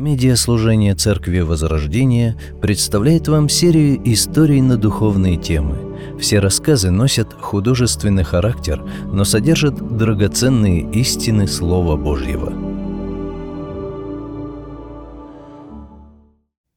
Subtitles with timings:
[0.00, 6.18] Медиаслужение Церкви Возрождения представляет вам серию историй на духовные темы.
[6.18, 8.82] Все рассказы носят художественный характер,
[9.12, 12.50] но содержат драгоценные истины Слова Божьего.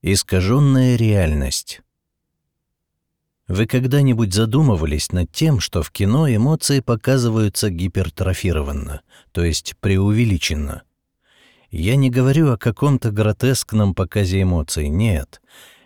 [0.02, 1.80] Искаженная реальность
[3.48, 9.00] Вы когда-нибудь задумывались над тем, что в кино эмоции показываются гипертрофированно,
[9.32, 10.84] то есть преувеличенно–
[11.74, 15.42] я не говорю о каком-то гротескном показе эмоций, нет.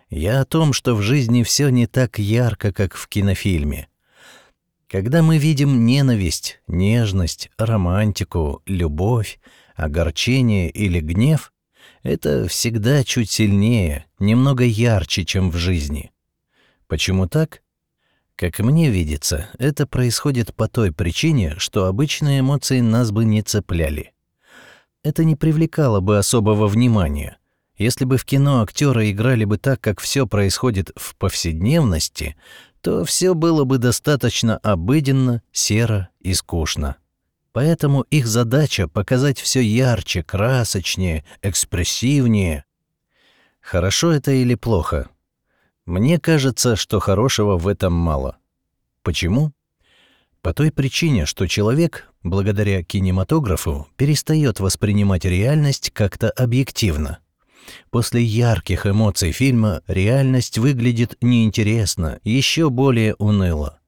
[0.10, 3.88] Я о том, что в жизни все не так ярко, как в кинофильме.
[4.90, 9.40] Когда мы видим ненависть, нежность, романтику, любовь,
[9.76, 11.54] огорчение или гнев,
[12.04, 16.12] это всегда чуть сильнее, немного ярче, чем в жизни.
[16.88, 17.62] Почему так?
[18.36, 24.12] Как мне видится, это происходит по той причине, что обычные эмоции нас бы не цепляли
[25.04, 27.38] это не привлекало бы особого внимания.
[27.78, 32.36] Если бы в кино актеры играли бы так, как все происходит в повседневности,
[32.82, 36.98] то все было бы достаточно обыденно, серо и скучно.
[37.52, 42.66] Поэтому их задача показать все ярче, красочнее, экспрессивнее.
[43.62, 45.10] Хорошо это или плохо?
[45.86, 48.38] Мне кажется, что хорошего в этом мало.
[49.04, 49.54] Почему?
[50.42, 57.20] По той причине, что человек, благодаря кинематографу, перестает воспринимать реальность как-то объективно.
[57.90, 63.80] После ярких эмоций фильма реальность выглядит неинтересно, еще более уныло.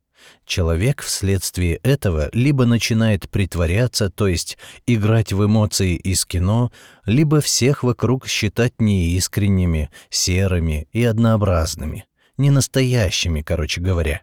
[0.46, 6.72] Человек вследствие этого либо начинает притворяться, то есть играть в эмоции из кино,
[7.06, 12.06] либо всех вокруг считать неискренними, серыми и однообразными,
[12.38, 14.22] ненастоящими, короче говоря.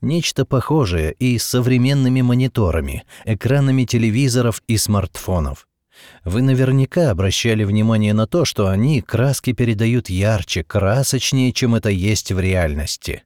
[0.00, 5.66] Нечто похожее и с современными мониторами, экранами телевизоров и смартфонов.
[6.24, 12.30] Вы наверняка обращали внимание на то, что они краски передают ярче, красочнее, чем это есть
[12.30, 13.24] в реальности.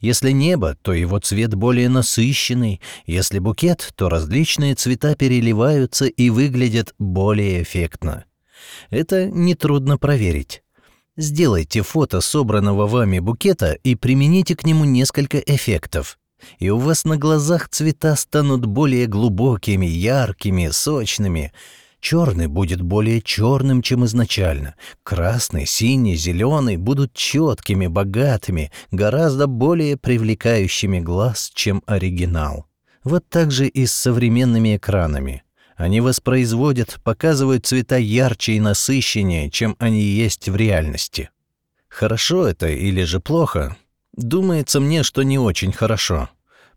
[0.00, 6.94] Если небо, то его цвет более насыщенный, если букет, то различные цвета переливаются и выглядят
[6.98, 8.24] более эффектно.
[8.90, 10.62] Это нетрудно проверить.
[11.18, 16.18] Сделайте фото собранного вами букета и примените к нему несколько эффектов.
[16.58, 21.52] И у вас на глазах цвета станут более глубокими, яркими, сочными.
[22.00, 24.74] Черный будет более черным, чем изначально.
[25.02, 32.66] Красный, синий, зеленый будут четкими, богатыми, гораздо более привлекающими глаз, чем оригинал.
[33.04, 35.44] Вот так же и с современными экранами.
[35.76, 41.30] Они воспроизводят, показывают цвета ярче и насыщеннее, чем они есть в реальности.
[41.88, 43.76] Хорошо это или же плохо?
[44.14, 46.28] Думается мне, что не очень хорошо.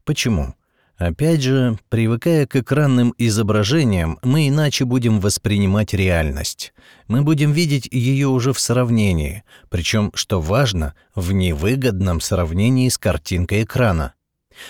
[0.03, 0.55] Почему?
[0.97, 6.73] Опять же, привыкая к экранным изображениям, мы иначе будем воспринимать реальность.
[7.09, 13.63] Мы будем видеть ее уже в сравнении, причем, что важно, в невыгодном сравнении с картинкой
[13.63, 14.13] экрана.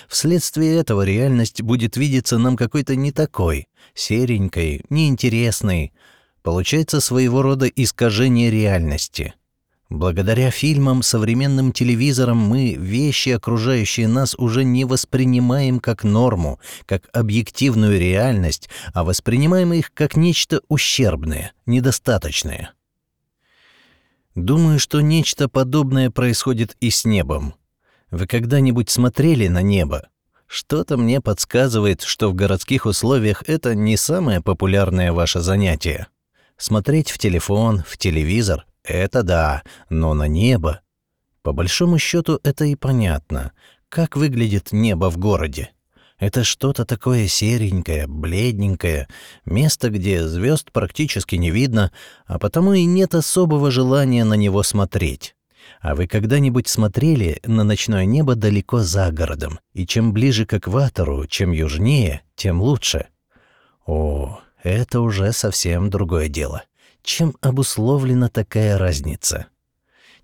[0.08, 5.92] Вследствие этого реальность будет видеться нам какой-то не такой, серенькой, неинтересной.
[6.42, 9.34] Получается своего рода искажение реальности.
[9.88, 17.98] Благодаря фильмам, современным телевизорам мы вещи, окружающие нас, уже не воспринимаем как норму, как объективную
[18.00, 22.72] реальность, а воспринимаем их как нечто ущербное, недостаточное.
[24.34, 27.54] Думаю, что нечто подобное происходит и с небом.
[28.10, 30.08] Вы когда-нибудь смотрели на небо?
[30.46, 36.06] Что-то мне подсказывает, что в городских условиях это не самое популярное ваше занятие.
[36.56, 40.80] Смотреть в телефон, в телевизор— это да, но на небо...
[41.42, 43.52] По большому счету это и понятно.
[43.88, 45.70] Как выглядит небо в городе?
[46.18, 49.06] Это что-то такое серенькое, бледненькое,
[49.44, 51.92] место, где звезд практически не видно,
[52.26, 55.35] а потому и нет особого желания на него смотреть.
[55.80, 59.60] А вы когда-нибудь смотрели на ночное небо далеко за городом?
[59.72, 63.06] И чем ближе к экватору, чем южнее, тем лучше.
[63.86, 66.64] О, это уже совсем другое дело.
[67.02, 69.46] Чем обусловлена такая разница?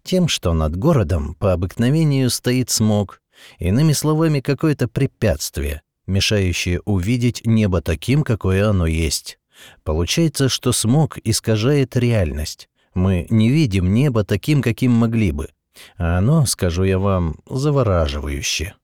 [0.03, 3.23] Тем, что над городом по обыкновению стоит смог,
[3.59, 9.39] иными словами, какое-то препятствие, мешающее увидеть небо таким, какое оно есть.
[9.85, 12.69] Получается, что смог искажает реальность.
[12.95, 15.49] Мы не видим небо таким, каким могли бы,
[15.97, 18.75] а оно, скажу я вам, завораживающе.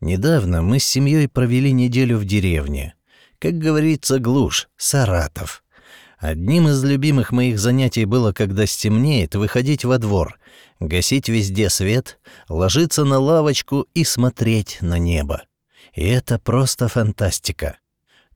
[0.00, 2.94] Недавно мы с семьей провели неделю в деревне.
[3.38, 5.62] Как говорится, глушь, Саратов.
[6.18, 10.38] Одним из любимых моих занятий было, когда стемнеет, выходить во двор,
[10.78, 12.18] гасить везде свет,
[12.48, 15.42] ложиться на лавочку и смотреть на небо.
[15.94, 17.78] И это просто фантастика.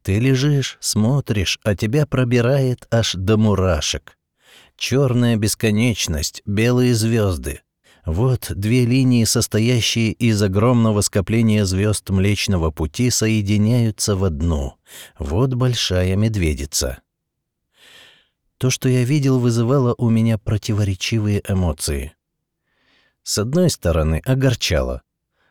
[0.02, 4.16] Ты лежишь, смотришь, а тебя пробирает аж до мурашек.
[4.76, 7.60] Черная бесконечность, белые звезды.
[8.06, 14.74] Вот две линии, состоящие из огромного скопления звезд Млечного Пути, соединяются в одну.
[15.18, 16.98] Вот большая медведица.
[18.58, 22.14] То, что я видел, вызывало у меня противоречивые эмоции.
[23.22, 25.02] С одной стороны, огорчало.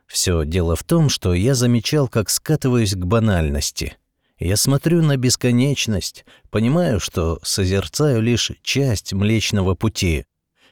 [0.05, 3.97] Все дело в том, что я замечал, как скатываюсь к банальности.
[4.43, 10.25] Я смотрю на бесконечность, понимаю, что созерцаю лишь часть Млечного Пути.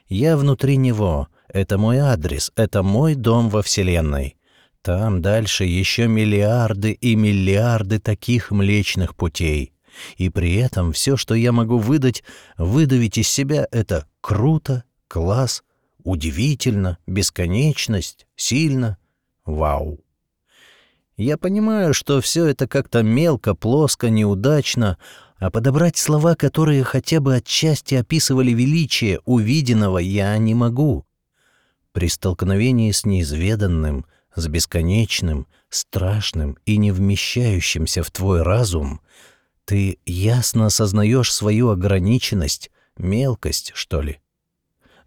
[0.08, 4.36] Я внутри него, это мой адрес, это мой дом во Вселенной.
[4.82, 9.72] Там дальше еще миллиарды и миллиарды таких Млечных Путей.
[10.18, 12.24] И при этом все, что я могу выдать,
[12.58, 15.62] выдавить из себя, это круто, класс,
[16.04, 18.98] удивительно, бесконечность, сильно,
[19.46, 20.04] вау.
[21.16, 24.96] Я понимаю, что все это как-то мелко, плоско, неудачно,
[25.38, 31.04] а подобрать слова, которые хотя бы отчасти описывали величие увиденного, я не могу.
[31.92, 39.00] При столкновении с неизведанным, с бесконечным, страшным и не вмещающимся в твой разум,
[39.66, 44.20] ты ясно осознаешь свою ограниченность, мелкость, что ли.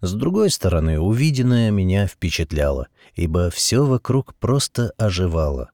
[0.01, 5.71] С другой стороны, увиденное меня впечатляло, ибо все вокруг просто оживало.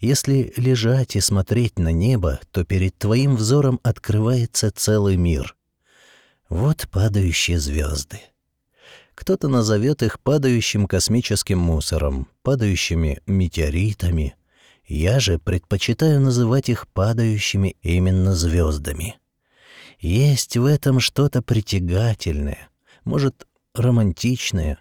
[0.00, 5.56] Если лежать и смотреть на небо, то перед твоим взором открывается целый мир.
[6.48, 8.20] Вот падающие звезды.
[9.14, 14.34] Кто-то назовет их падающим космическим мусором, падающими метеоритами.
[14.86, 19.18] Я же предпочитаю называть их падающими именно звездами.
[20.00, 22.68] Есть в этом что-то притягательное,
[23.04, 24.78] может, романтичное.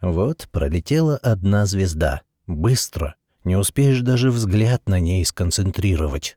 [0.00, 6.36] Вот пролетела одна звезда, быстро, не успеешь даже взгляд на ней сконцентрировать.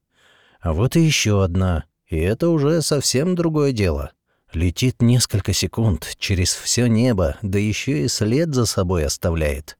[0.59, 4.11] А вот и еще одна, и это уже совсем другое дело.
[4.53, 9.77] Летит несколько секунд через все небо, да еще и след за собой оставляет.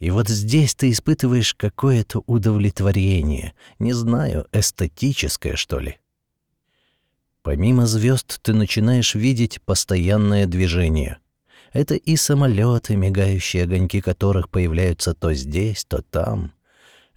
[0.00, 5.98] И вот здесь ты испытываешь какое-то удовлетворение, не знаю, эстетическое, что ли.
[7.42, 11.18] Помимо звезд ты начинаешь видеть постоянное движение—
[11.72, 16.52] это и самолеты, мигающие огоньки которых появляются то здесь, то там.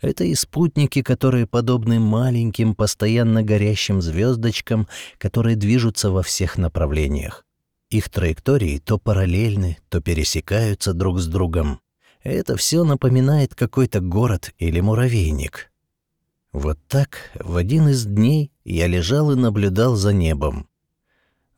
[0.01, 4.87] Это и спутники, которые подобны маленьким, постоянно горящим звездочкам,
[5.19, 7.45] которые движутся во всех направлениях.
[7.89, 11.81] Их траектории то параллельны, то пересекаются друг с другом.
[12.23, 15.71] Это все напоминает какой-то город или муравейник.
[16.51, 20.67] Вот так в один из дней я лежал и наблюдал за небом.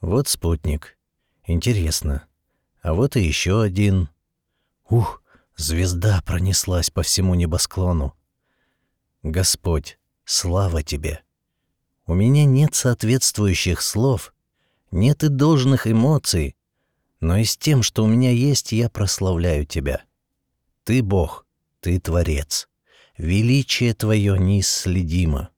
[0.01, 0.97] Вот спутник.
[1.45, 2.25] Интересно,
[2.83, 4.09] а вот и еще один.
[4.89, 5.23] Ух,
[5.55, 8.13] звезда пронеслась по всему небосклону.
[9.23, 11.23] Господь, слава Тебе!
[12.05, 14.33] У меня нет соответствующих слов,
[14.91, 16.57] нет и должных эмоций,
[17.21, 20.03] но и с тем, что у меня есть, я прославляю Тебя.
[20.83, 21.47] Ты Бог,
[21.79, 22.67] Ты Творец.
[23.17, 25.51] Величие Твое неисследимо.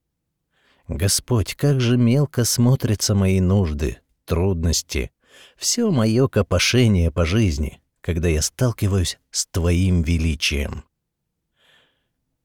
[0.88, 5.12] Господь, как же мелко смотрятся мои нужды, трудности,
[5.58, 10.84] все мое копошение по жизни, когда я сталкиваюсь с твоим величием.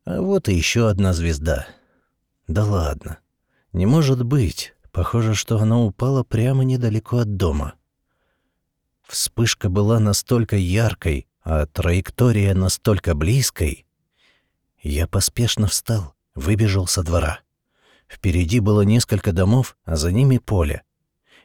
[0.05, 1.67] А вот и еще одна звезда.
[2.49, 3.19] Да ладно.
[3.73, 4.75] Не может быть.
[4.93, 7.75] Похоже, что она упала прямо недалеко от дома.
[9.07, 13.87] Вспышка была настолько яркой, а траектория настолько близкой.
[14.83, 17.41] Я поспешно встал, выбежал со двора.
[18.09, 20.83] Впереди было несколько домов, а за ними поле.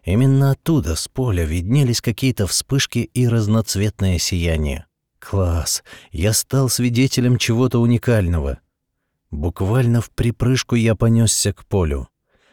[0.05, 4.85] Именно оттуда, с поля, виднелись какие-то вспышки и разноцветное сияние.
[5.17, 5.83] Класс!
[6.11, 8.59] Я стал свидетелем чего-то уникального.
[9.31, 12.07] Буквально в припрыжку я понесся к полю.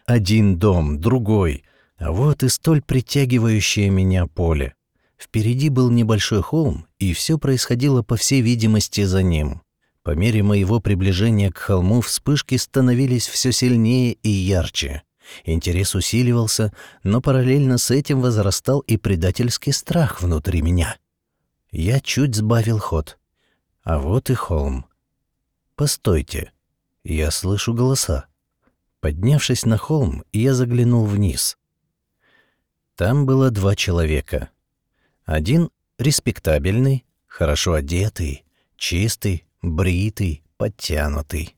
[0.07, 1.65] Один дом, другой,
[1.99, 4.75] а вот и столь притягивающее меня поле.
[5.19, 9.61] Впереди был небольшой холм, и все происходило, по всей видимости, за ним.
[10.03, 15.03] По мере моего приближения к холму вспышки становились все сильнее и ярче.
[15.45, 16.73] Интерес усиливался,
[17.03, 20.97] но параллельно с этим возрастал и предательский страх внутри меня.
[21.71, 23.19] Я чуть сбавил ход.
[23.83, 24.87] А вот и холм.
[25.75, 26.53] Постойте.
[27.03, 28.27] Я слышу голоса.
[29.01, 31.59] Поднявшись на холм, я заглянул вниз.
[32.95, 34.51] Там было два человека.
[35.25, 38.45] Один респектабельный, хорошо одетый,
[38.77, 41.57] чистый, бритый, подтянутый.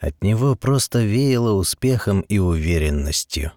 [0.00, 3.52] От него просто веяло успехом и уверенностью.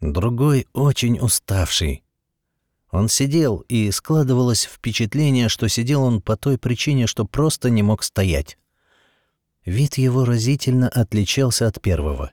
[0.00, 2.02] Другой очень уставший.
[2.90, 8.02] Он сидел, и складывалось впечатление, что сидел он по той причине, что просто не мог
[8.02, 8.58] стоять.
[9.64, 12.32] Вид его разительно отличался от первого.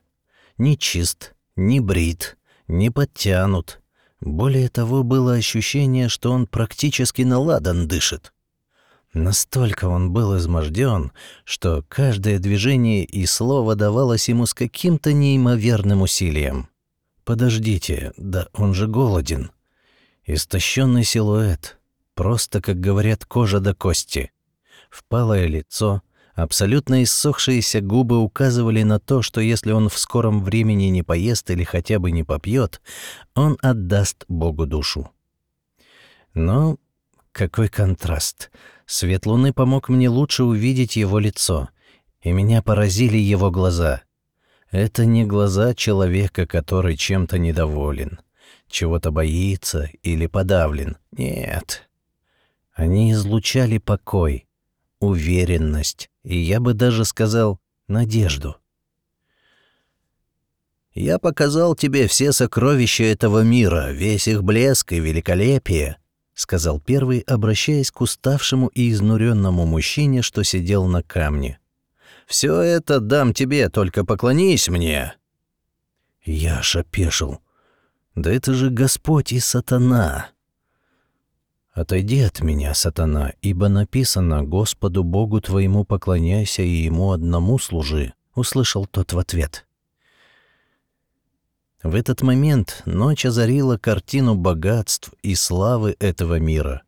[0.58, 3.80] Ни чист, ни брит, ни подтянут.
[4.20, 8.33] Более того, было ощущение, что он практически наладан дышит.
[9.14, 11.12] Настолько он был изможден,
[11.44, 16.68] что каждое движение и слово давалось ему с каким-то неимоверным усилием.
[17.24, 19.52] «Подождите, да он же голоден».
[20.26, 21.78] Истощенный силуэт,
[22.14, 24.32] просто, как говорят, кожа до кости.
[24.90, 26.02] Впалое лицо,
[26.34, 31.62] абсолютно иссохшиеся губы указывали на то, что если он в скором времени не поест или
[31.62, 32.80] хотя бы не попьет,
[33.34, 35.10] он отдаст Богу душу.
[36.32, 36.78] Но
[37.34, 38.50] какой контраст!
[38.86, 41.68] Свет луны помог мне лучше увидеть его лицо,
[42.22, 44.02] и меня поразили его глаза.
[44.70, 48.20] Это не глаза человека, который чем-то недоволен,
[48.68, 50.96] чего-то боится или подавлен.
[51.12, 51.88] Нет.
[52.72, 54.46] Они излучали покой,
[55.00, 58.56] уверенность, и я бы даже сказал, надежду.
[60.92, 65.96] «Я показал тебе все сокровища этого мира, весь их блеск и великолепие»,—
[66.34, 71.58] сказал первый, обращаясь к уставшему и изнуренному мужчине, что сидел на камне.
[72.26, 75.14] «Все это дам тебе, только поклонись мне!»
[76.24, 77.40] Я шапешил.
[78.14, 80.30] «Да это же Господь и сатана!»
[81.72, 88.86] «Отойди от меня, сатана, ибо написано, Господу Богу твоему поклоняйся и Ему одному служи»,— услышал
[88.86, 89.63] тот в ответ.
[91.84, 96.82] В этот момент ночь озарила картину богатств и славы этого мира.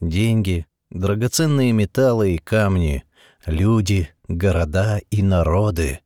[0.00, 3.04] Деньги, драгоценные металлы и камни,
[3.44, 6.00] люди, города и народы.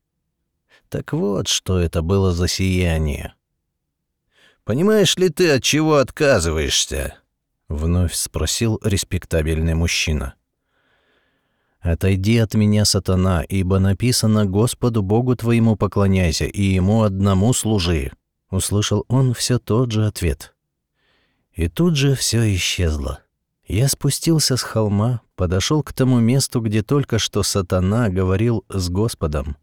[0.88, 3.34] Так вот, что это было за сияние.
[4.64, 7.14] «Понимаешь ли ты, от чего отказываешься?»—
[7.68, 10.34] вновь спросил респектабельный мужчина.
[11.78, 18.10] «Отойди от меня, сатана, ибо написано «Господу Богу твоему поклоняйся и Ему одному служи»,
[18.54, 20.54] услышал он все тот же ответ.
[21.52, 23.20] И тут же все исчезло.
[23.66, 29.56] Я спустился с холма, подошел к тому месту, где только что сатана говорил с Господом.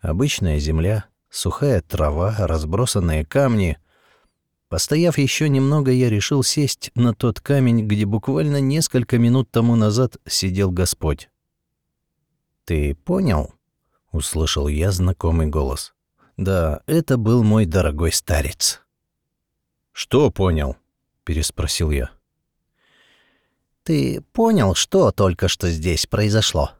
[0.00, 3.78] Обычная земля, сухая трава, разбросанные камни.
[4.68, 10.16] Постояв еще немного, я решил сесть на тот камень, где буквально несколько минут тому назад
[10.26, 11.30] сидел Господь.
[12.64, 13.54] «Ты понял?»—
[14.12, 15.95] услышал я знакомый голос.
[16.36, 18.82] Да, это был мой дорогой старец.
[19.92, 20.76] «Что понял?»—
[21.24, 22.10] переспросил я.
[23.82, 26.72] «Ты понял, что только что здесь произошло?»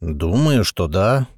[0.00, 1.28] «Думаю, что да.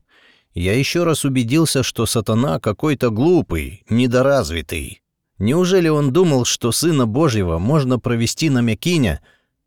[0.55, 5.03] Я еще раз убедился, что сатана какой-то глупый, недоразвитый.
[5.39, 9.21] Неужели он думал, что Сына Божьего можно провести на Мякине?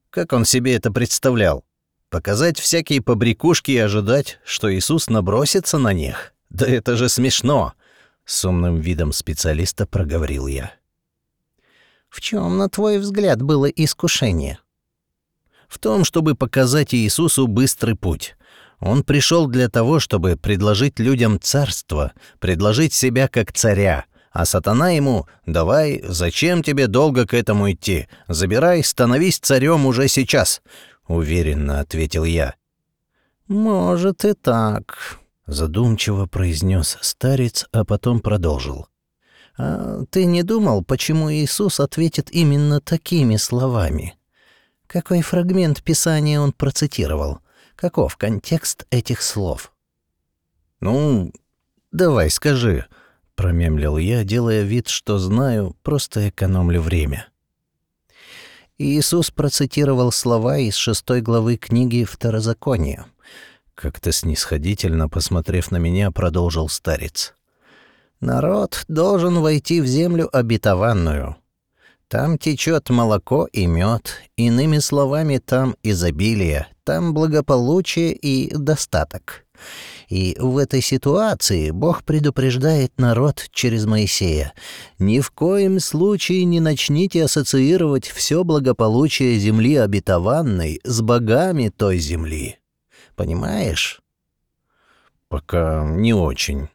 [0.09, 1.63] Как он себе это представлял?
[2.09, 7.73] Показать всякие побрякушки и ожидать, что Иисус набросится на них?» «Да это же смешно!»—
[8.25, 10.71] с умным видом специалиста проговорил я.
[12.09, 14.59] «В чем, на твой взгляд, было искушение?»
[15.67, 18.35] «В том, чтобы показать Иисусу быстрый путь.
[18.79, 25.27] Он пришел для того, чтобы предложить людям царство, предложить себя как царя, а сатана ему
[25.45, 28.07] «давай, зачем тебе долго к этому идти?
[28.27, 30.61] Забирай, становись царем уже сейчас»,—
[31.07, 32.55] уверенно ответил я.
[33.47, 35.18] «Может и так»,
[35.49, 38.87] Задумчиво произнес старец, а потом продолжил.
[39.57, 44.15] «А ты не думал, почему Иисус ответит именно такими словами?
[44.85, 47.39] Какой фрагмент Писания он процитировал?
[47.75, 49.73] Каков контекст этих слов?»
[50.81, 51.33] «Ну,
[51.91, 52.85] давай скажи»,—
[53.35, 57.27] промемлил я, делая вид, что знаю, просто экономлю время.
[58.77, 63.07] Иисус процитировал слова из шестой главы книги Второзакония—
[63.79, 67.33] как-то снисходительно посмотрев на меня, продолжил старец.
[68.19, 71.37] «Народ должен войти в землю обетованную.
[72.09, 79.45] Там течет молоко и мед, иными словами, там изобилие, там благополучие и достаток.
[80.09, 84.53] И в этой ситуации Бог предупреждает народ через Моисея.
[84.97, 92.58] Ни в коем случае не начните ассоциировать все благополучие земли обетованной с богами той земли.
[93.19, 93.99] Понимаешь?
[95.27, 96.69] Пока не очень.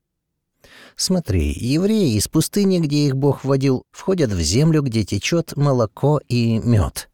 [0.95, 6.59] Смотри, евреи из пустыни, где их Бог водил, входят в землю, где течет молоко и
[6.59, 7.09] мед.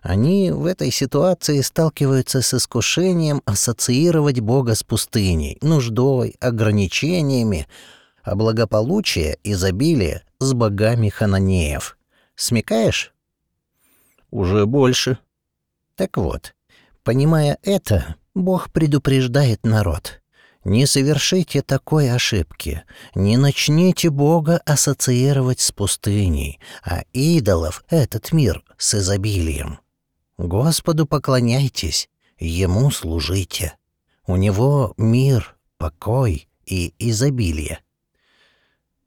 [0.00, 7.66] Они в этой ситуации сталкиваются с искушением ассоциировать Бога с пустыней, нуждой, ограничениями,
[8.22, 11.98] а благополучие, изобилие с богами хананеев.
[12.34, 13.12] Смекаешь?
[14.30, 15.18] Уже больше.
[15.96, 16.54] Так вот,
[17.02, 20.20] понимая это, Бог предупреждает народ.
[20.64, 22.82] Не совершите такой ошибки.
[23.14, 29.78] Не начните Бога ассоциировать с пустыней, а идолов этот мир с изобилием.
[30.38, 32.08] Господу поклоняйтесь,
[32.38, 33.76] Ему служите.
[34.26, 37.80] У Него мир, покой и изобилие.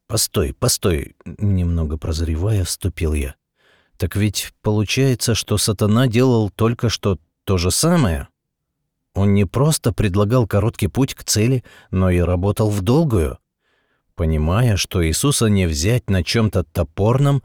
[0.08, 3.36] «Постой, постой!»— немного прозревая, вступил я.
[3.98, 8.28] «Так ведь получается, что сатана делал только что то же самое?»
[9.14, 13.38] Он не просто предлагал короткий путь к цели, но и работал в долгую.
[14.16, 17.44] Понимая, что Иисуса не взять на чем то топорном,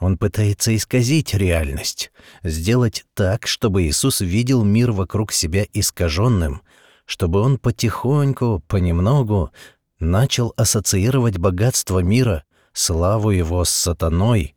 [0.00, 2.12] он пытается исказить реальность,
[2.44, 6.62] сделать так, чтобы Иисус видел мир вокруг себя искаженным,
[7.04, 9.50] чтобы он потихоньку, понемногу
[9.98, 14.54] начал ассоциировать богатство мира, славу его с сатаной,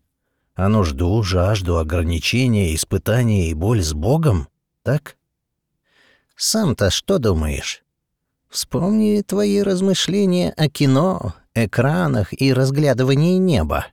[0.53, 4.47] а нужду, жажду, ограничения, испытания и боль с Богом,
[4.83, 5.15] так?
[6.43, 7.83] Сам-то что думаешь?
[8.49, 13.85] Вспомни твои размышления о кино, экранах и разглядывании неба.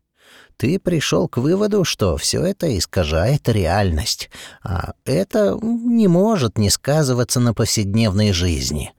[0.56, 4.30] Ты пришел к выводу, что все это искажает реальность,
[4.62, 8.94] а это не может не сказываться на повседневной жизни.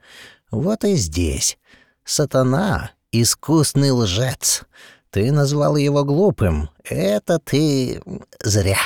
[0.52, 1.58] Вот и здесь.
[2.04, 4.62] Сатана— искусный лжец.
[5.10, 6.70] Ты назвал его глупым.
[6.84, 8.00] Это ты
[8.44, 8.78] зря.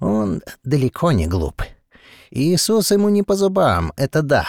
[0.00, 1.75] Он далеко не глупый.
[2.36, 4.46] Иисус ему не по зубам, это да.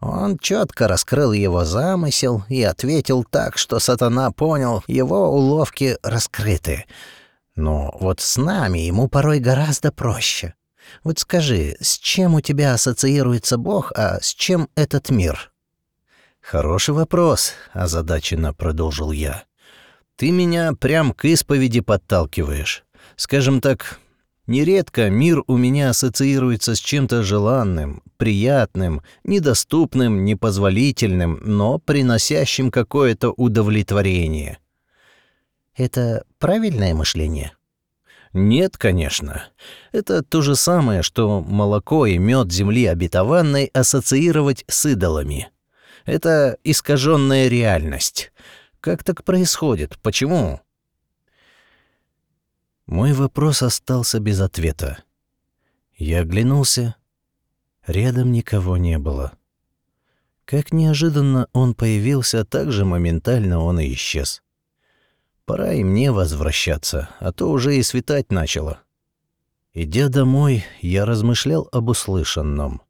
[0.00, 6.84] Он четко раскрыл его замысел и ответил так, что сатана понял, его уловки раскрыты.
[7.56, 10.54] Но вот с нами ему порой гораздо проще.
[11.04, 15.52] Вот скажи, с чем у тебя ассоциируется Бог, а с чем этот мир?
[16.42, 19.44] Хороший вопрос, озадаченно продолжил я.
[20.16, 22.84] Ты меня прям к исповеди подталкиваешь.
[23.16, 23.98] Скажем так,
[24.46, 34.58] Нередко мир у меня ассоциируется с чем-то желанным, приятным, недоступным, непозволительным, но приносящим какое-то удовлетворение.
[35.76, 37.52] Это правильное мышление?
[38.32, 39.44] Нет, конечно.
[39.92, 45.50] Это то же самое, что молоко и мед земли обетованной ассоциировать с идолами.
[46.04, 48.32] Это искаженная реальность.
[48.80, 49.98] Как так происходит?
[50.02, 50.60] Почему?
[52.86, 55.02] Мой вопрос остался без ответа.
[55.96, 56.96] Я оглянулся.
[57.86, 59.32] Рядом никого не было.
[60.44, 64.42] Как неожиданно он появился, так же моментально он и исчез.
[65.44, 68.80] Пора и мне возвращаться, а то уже и светать начало.
[69.72, 72.82] Идя домой, я размышлял об услышанном.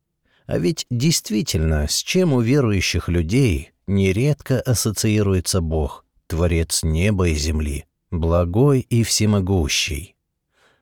[0.46, 7.87] А ведь действительно, с чем у верующих людей нередко ассоциируется Бог, Творец неба и земли
[8.12, 10.14] благой и всемогущий.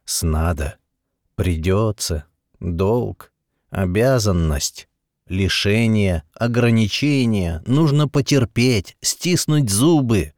[0.05, 0.77] Снадо,
[1.37, 2.27] придется,
[2.59, 3.33] долг,
[3.71, 4.89] обязанность,
[5.27, 10.35] лишение, ограничение, нужно потерпеть, стиснуть зубы.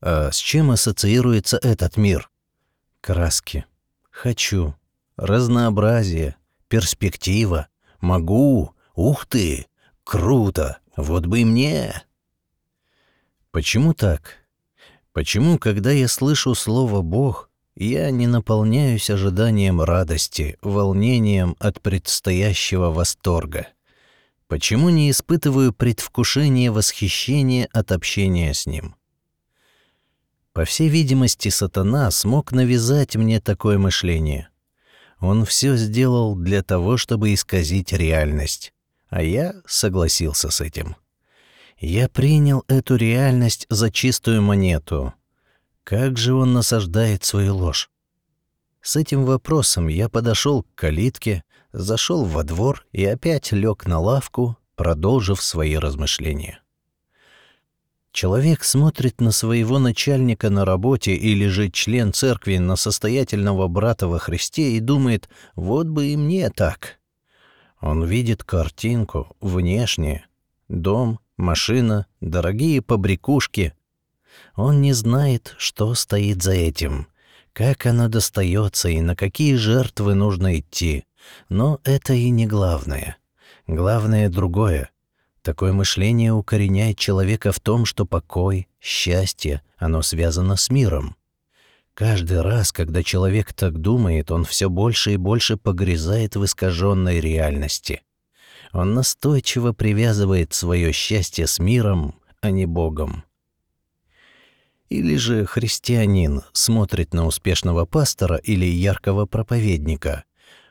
[0.00, 2.28] А с чем ассоциируется этот мир?
[3.00, 3.64] Краски.
[4.10, 4.74] Хочу.
[5.16, 6.36] Разнообразие.
[6.68, 7.68] Перспектива.
[8.00, 8.74] Могу.
[8.94, 9.66] Ух ты.
[10.04, 10.78] Круто.
[10.96, 12.02] Вот бы и мне.
[13.52, 14.45] Почему так?
[15.16, 23.68] Почему, когда я слышу слово «Бог», я не наполняюсь ожиданием радости, волнением от предстоящего восторга?
[24.46, 28.94] Почему не испытываю предвкушение восхищения от общения с Ним?
[30.52, 34.50] По всей видимости, сатана смог навязать мне такое мышление.
[35.18, 38.74] Он все сделал для того, чтобы исказить реальность,
[39.08, 40.94] а я согласился с этим.
[41.78, 45.12] Я принял эту реальность за чистую монету.
[45.84, 47.90] Как же он насаждает свою ложь?
[48.80, 54.56] С этим вопросом я подошел к калитке, зашел во двор и опять лег на лавку,
[54.74, 56.60] продолжив свои размышления.
[58.10, 64.18] Человек смотрит на своего начальника на работе или же член церкви на состоятельного брата во
[64.18, 66.98] Христе и думает, вот бы и мне так.
[67.82, 70.26] Он видит картинку, внешне,
[70.68, 73.74] дом, машина, дорогие побрякушки.
[74.54, 77.06] Он не знает, что стоит за этим,
[77.52, 81.04] как оно достается и на какие жертвы нужно идти.
[81.48, 83.16] Но это и не главное.
[83.66, 84.90] Главное другое.
[85.42, 91.16] Такое мышление укореняет человека в том, что покой, счастье, оно связано с миром.
[91.94, 98.02] Каждый раз, когда человек так думает, он все больше и больше погрязает в искаженной реальности.
[98.76, 103.24] Он настойчиво привязывает свое счастье с миром, а не Богом.
[104.90, 110.24] Или же христианин смотрит на успешного пастора или яркого проповедника.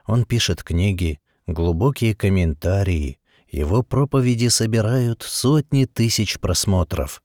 [0.06, 3.18] Он пишет книги, глубокие комментарии,
[3.50, 7.24] Его проповеди собирают сотни тысяч просмотров.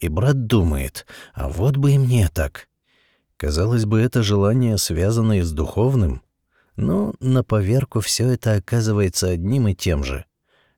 [0.00, 2.68] И брат думает, а вот бы и мне так.
[3.38, 6.20] Казалось бы, это желание связано и с духовным,
[6.80, 10.24] но на поверку все это оказывается одним и тем же.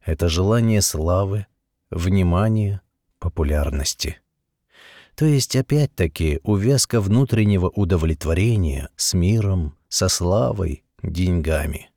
[0.04, 1.46] Это желание славы,
[1.90, 2.82] внимания,
[3.18, 4.18] популярности.
[5.14, 11.90] То есть опять-таки увязка внутреннего удовлетворения с миром, со славой, деньгами.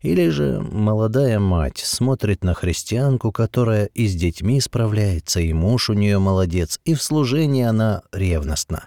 [0.00, 5.94] Или же молодая мать смотрит на христианку, которая и с детьми справляется, и муж у
[5.94, 8.86] нее молодец, и в служении она ревностна.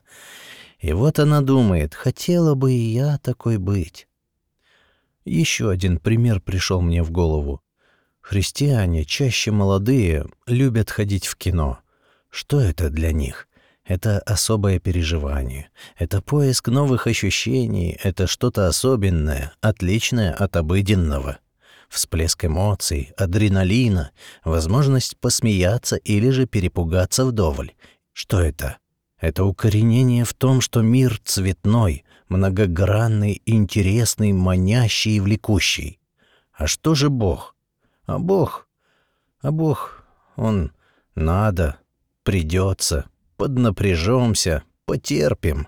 [0.79, 4.07] И вот она думает, хотела бы и я такой быть.
[5.25, 7.61] Еще один пример пришел мне в голову.
[8.21, 11.79] Христиане, чаще молодые, любят ходить в кино.
[12.29, 13.47] Что это для них?
[13.83, 21.39] Это особое переживание, это поиск новых ощущений, это что-то особенное, отличное от обыденного.
[21.89, 24.11] Всплеск эмоций, адреналина,
[24.45, 27.73] возможность посмеяться или же перепугаться вдоволь.
[28.13, 28.77] Что это?
[29.19, 35.99] Это укоренение в том, что мир цветной, многогранный, интересный, манящий и влекущий.
[36.53, 37.55] А что же Бог?
[38.05, 38.69] А Бог?
[39.41, 40.05] А Бог,
[40.37, 40.71] Он
[41.13, 41.77] надо,
[42.23, 45.67] придется, поднапряжемся, потерпим.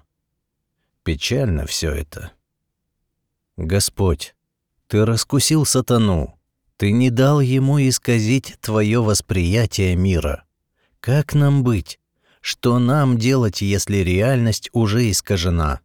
[1.03, 2.31] Печально все это.
[3.57, 4.33] Господь,
[4.87, 6.39] Ты раскусил сатану,
[6.77, 10.45] Ты не дал ему исказить Твое восприятие мира.
[11.01, 11.99] Как нам быть?
[12.39, 15.81] Что нам делать, если реальность уже искажена?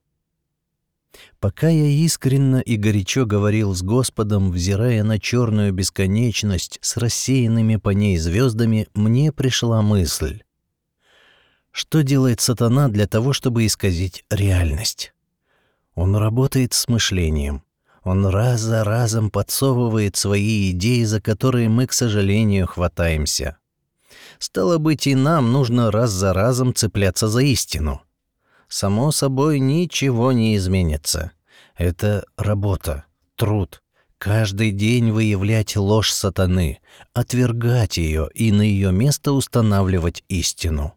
[1.41, 7.91] Пока я искренно и горячо говорил с Господом, взирая на черную бесконечность с рассеянными по
[7.91, 10.43] ней звездами, мне пришла мысль.
[11.71, 15.13] Что делает сатана для того, чтобы исказить реальность?
[15.95, 17.63] Он работает с мышлением.
[18.03, 23.59] Он раз за разом подсовывает свои идеи, за которые мы, к сожалению, хватаемся.
[24.41, 28.03] Стало быть, и нам нужно раз за разом цепляться за истину.
[28.69, 31.33] Само собой, ничего не изменится.
[31.77, 33.05] Это работа,
[33.35, 33.83] труд.
[34.19, 36.81] Каждый день выявлять ложь сатаны,
[37.15, 40.95] отвергать ее и на ее место устанавливать истину.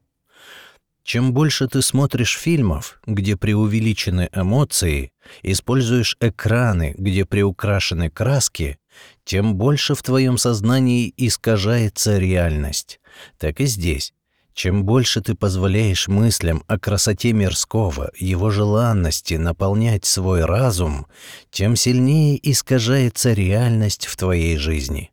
[1.04, 8.80] Чем больше ты смотришь фильмов, где преувеличены эмоции, используешь экраны, где приукрашены краски,
[9.24, 13.00] тем больше в твоем сознании искажается реальность.
[13.38, 14.14] Так и здесь.
[14.54, 21.08] Чем больше ты позволяешь мыслям о красоте мирского, его желанности наполнять свой разум,
[21.50, 25.12] тем сильнее искажается реальность в твоей жизни.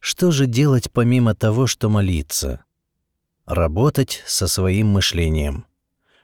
[0.00, 2.64] Что же делать помимо того, что молиться?
[3.44, 5.66] Работать со своим мышлением.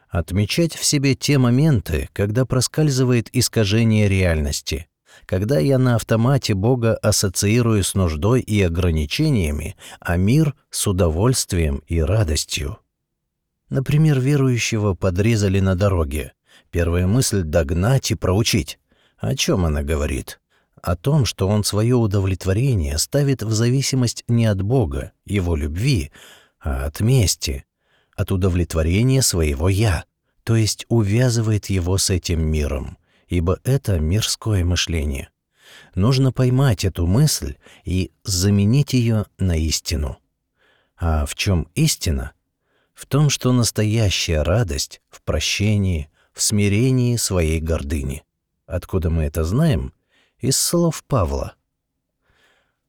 [0.08, 4.88] Отмечать в себе те моменты, когда проскальзывает искажение реальности,
[5.26, 12.00] когда я на автомате Бога ассоциирую с нуждой и ограничениями, а мир— с удовольствием и
[12.00, 12.78] радостью.
[13.70, 16.32] Например, верующего подрезали на дороге.
[16.70, 18.78] Первая мысль— догнать и проучить.
[19.16, 20.40] О чем она говорит?
[20.82, 26.10] О том, что он свое удовлетворение ставит в зависимость не от Бога, его любви,
[26.60, 27.64] а от мести,
[28.16, 30.04] от удовлетворения своего «я»,
[30.44, 32.98] то есть увязывает его с этим миром,
[33.32, 35.30] ибо это мирское мышление.
[35.94, 40.18] Нужно поймать эту мысль и заменить ее на истину.
[40.96, 42.32] А в чем истина?
[42.92, 48.22] В том, что настоящая радость в прощении, в смирении своей гордыни.
[48.66, 49.94] Откуда мы это знаем?
[50.38, 51.54] Из слов Павла.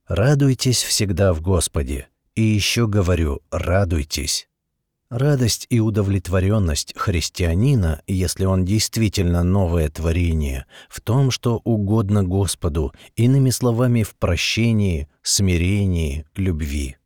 [0.07, 4.49] «Радуйтесь всегда в Господе», и еще говорю, радуйтесь.
[5.15, 13.51] Радость и удовлетворенность христианина, если он действительно новое творение, в том, что угодно Господу, иными
[13.51, 16.97] словами, в прощении, смирении, любви.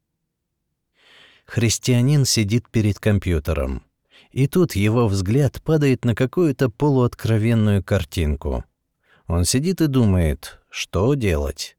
[1.43, 3.83] Христианин сидит перед компьютером,
[4.31, 8.63] и тут его взгляд падает на какую-то полуоткровенную картинку.
[9.27, 11.75] Он сидит и думает, что делать.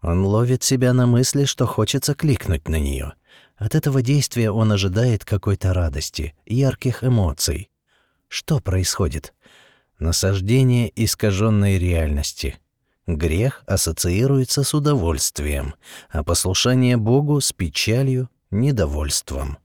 [0.00, 3.14] Он ловит себя на мысли, что хочется кликнуть на нее.
[3.62, 7.70] От этого действия он ожидает какой-то радости, ярких эмоций.
[8.26, 9.32] Что происходит?
[10.00, 12.58] Насаждение искаженной реальности.
[13.06, 15.76] Грех ассоциируется с удовольствием,
[16.10, 19.58] а послушание Богу с печалью, недовольством.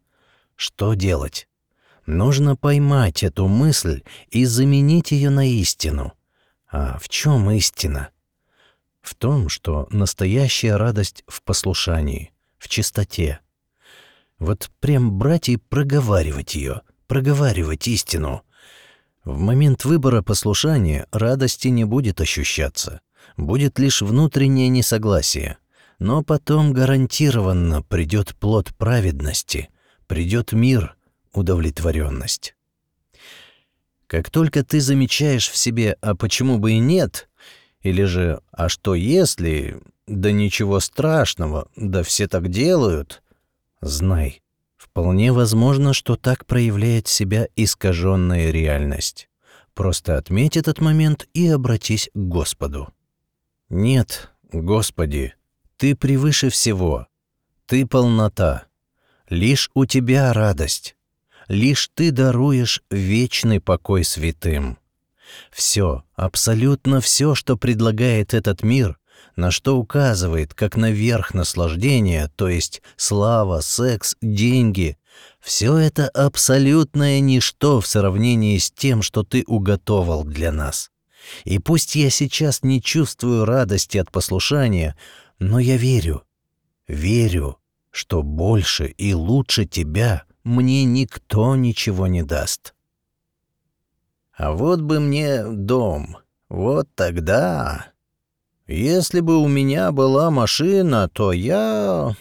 [0.56, 1.48] Что делать?
[2.06, 6.14] Нужно поймать эту мысль и заменить ее на истину.
[6.72, 8.10] А в чем истина?
[9.02, 13.40] в том, что настоящая радость в послушании, в чистоте.
[14.40, 18.44] Вот прям брать и проговаривать ее, проговаривать истину.
[19.24, 23.02] В момент выбора послушания радости не будет ощущаться,
[23.36, 25.58] будет лишь внутреннее несогласие.
[26.00, 29.70] но потом гарантированно придет плод праведности,
[30.06, 30.96] придет мир,
[31.34, 32.56] удовлетворенность.
[34.06, 37.30] Как только ты замечаешь в себе «а почему бы и нет»,
[37.82, 43.24] или же «а что если», «да ничего страшного», «да все так делают»,
[43.82, 44.42] знай,
[44.78, 49.30] вполне возможно, что так проявляет себя искаженная реальность.
[49.74, 52.92] Просто отметь этот момент и обратись к Господу.
[53.70, 55.36] Нет, Господи,
[55.78, 57.08] Ты превыше всего.
[57.66, 58.66] Ты полнота.
[59.30, 60.96] Лишь у Тебя радость.
[61.48, 64.78] Лишь Ты даруешь вечный покой святым.
[65.52, 68.98] Все, абсолютно все, что предлагает этот мир,
[69.36, 74.98] на что указывает как на верх наслаждения, то есть слава, секс, деньги,
[75.40, 80.92] все это абсолютное ничто в сравнении с тем, что ты уготовал для нас.
[81.44, 84.96] И пусть я сейчас не чувствую радости от послушания,
[85.40, 86.24] но я верю,
[86.88, 87.58] верю,
[87.92, 92.74] что больше и лучше тебя мне никто ничего не даст.
[94.34, 96.18] А вот бы мне дом,
[96.50, 97.92] вот тогда...
[98.68, 102.16] Если бы у меня была машина, то я...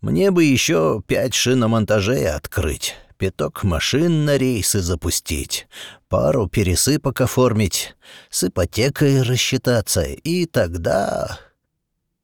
[0.00, 5.68] Мне бы еще пять шиномонтажей открыть, пяток машин на рейсы запустить,
[6.08, 7.94] пару пересыпок оформить,
[8.30, 11.38] с ипотекой рассчитаться, и тогда...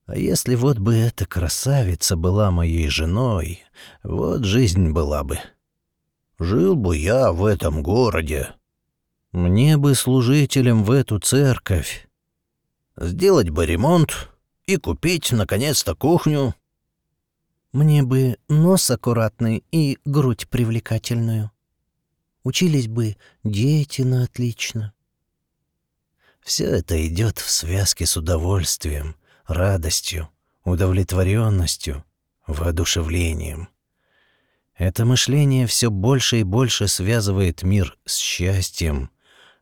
[0.06, 3.62] А если вот бы эта красавица была моей женой,
[4.02, 5.38] вот жизнь была бы.
[6.38, 8.54] Жил бы я в этом городе.
[9.32, 12.07] Мне бы служителем в эту церковь,
[13.00, 14.30] сделать бы ремонт
[14.66, 16.54] и купить, наконец-то, кухню.
[17.72, 21.50] Мне бы нос аккуратный и грудь привлекательную.
[22.44, 24.92] Учились бы дети на отлично.
[26.40, 30.30] Все это идет в связке с удовольствием, радостью,
[30.64, 32.04] удовлетворенностью,
[32.46, 33.68] воодушевлением.
[34.74, 39.10] Это мышление все больше и больше связывает мир с счастьем,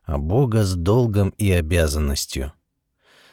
[0.03, 2.53] а Бога с долгом и обязанностью.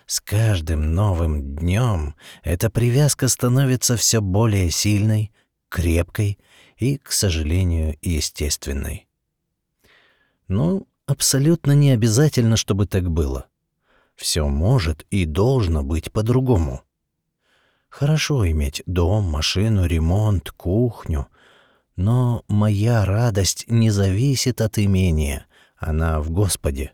[0.06, 5.32] С каждым новым днем эта привязка становится все более сильной,
[5.70, 6.38] крепкой
[6.76, 9.08] и, к сожалению, естественной.
[10.46, 13.46] Ну, абсолютно не обязательно, чтобы так было.
[14.14, 16.82] Все может и должно быть по-другому.
[17.88, 21.28] Хорошо иметь дом, машину, ремонт, кухню,
[21.96, 26.92] но моя радость не зависит от имения, она в Господе,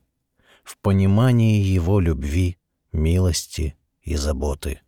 [0.63, 2.60] в понимании Его любви,
[2.93, 4.81] милости и заботы.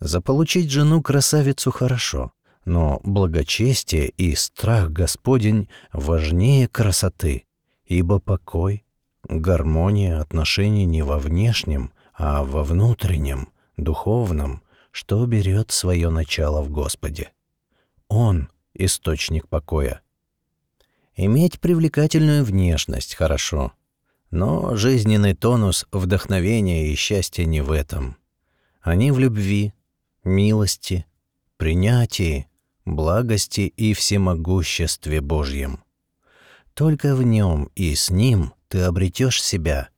[0.00, 2.32] Заполучить жену-красавицу хорошо,
[2.64, 7.44] но благочестие и страх Господень важнее красоты,
[7.84, 8.84] ибо покой,
[9.24, 17.32] гармония отношений не во внешнем, а во внутреннем, духовном, что берет свое начало в Господе.
[18.08, 20.00] Он— источник покоя.
[21.16, 23.72] Иметь привлекательную внешность хорошо—
[24.30, 28.16] но жизненный тонус вдохновения и счастья не в этом.
[28.80, 29.74] Они в любви,
[30.24, 31.06] милости,
[31.56, 32.48] принятии,
[32.84, 35.82] благости и всемогуществе Божьем.
[36.74, 39.88] Только в нем и с ним ты обретешь себя,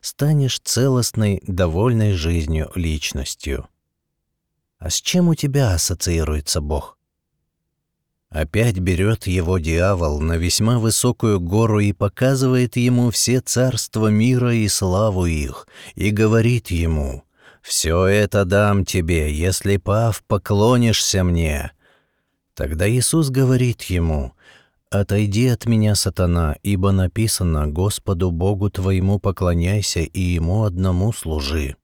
[0.00, 3.68] станешь целостной, довольной жизнью личностью.
[4.78, 6.96] А с чем у тебя ассоциируется Бог?
[8.40, 14.66] Опять берет его дьявол на весьма высокую гору и показывает ему все царства мира и
[14.66, 17.24] славу их, и говорит ему,
[17.60, 21.72] «Все это дам тебе, если, пав, поклонишься мне».
[22.54, 24.32] Тогда Иисус говорит ему,
[24.88, 31.76] «Отойди от меня, сатана, ибо написано, Господу Богу твоему поклоняйся и Ему одному служи».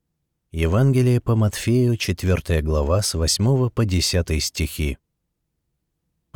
[0.53, 4.97] Евангелие по Матфею, 4 глава, с 8 по 10 стихи.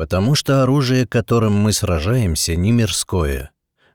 [0.00, 3.50] Потому что оружие, которым мы сражаемся, не мирское.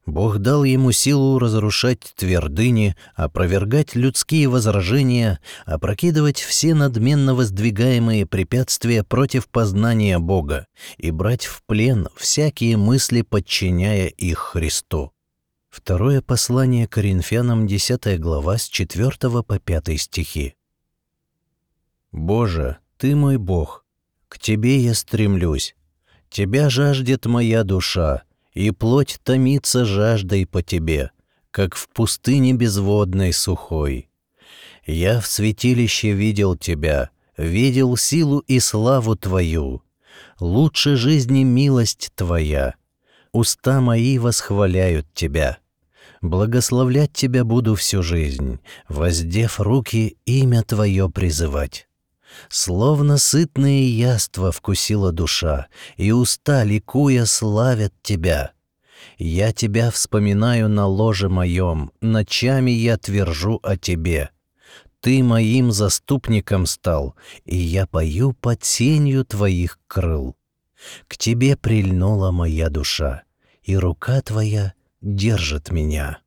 [0.06, 9.48] Бог дал ему силу разрушать твердыни, опровергать людские возражения, опрокидывать все надменно воздвигаемые препятствия против
[9.48, 15.12] познания Бога и брать в плен всякие мысли, подчиняя их Христу.
[15.70, 19.10] Второе послание Коринфянам, 10 глава, с 4
[19.42, 20.54] по 5 стихи.
[22.12, 23.84] «Боже, Ты мой Бог,
[24.28, 25.76] к Тебе я стремлюсь,
[26.30, 31.12] Тебя жаждет моя душа, и плоть томится жаждой по тебе,
[31.52, 34.10] как в пустыне безводной сухой.
[34.86, 39.82] Я в святилище видел тебя, видел силу и славу твою.
[40.40, 42.76] Лучше жизни милость твоя.
[43.32, 45.58] Уста мои восхваляют тебя.
[46.22, 51.85] Благословлять тебя буду всю жизнь, воздев руки имя твое призывать.
[52.50, 55.68] Словно сытные яства вкусила душа,
[55.98, 58.52] и уста, ликуя, славят тебя.
[59.18, 64.30] Я тебя вспоминаю на ложе моем, ночами я твержу о тебе.
[65.00, 70.36] Ты моим заступником стал, и я пою под сенью твоих крыл.
[71.08, 73.24] К тебе прильнула моя душа,
[73.64, 76.20] и рука твоя держит меня.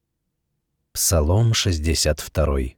[0.93, 2.78] Псалом 62.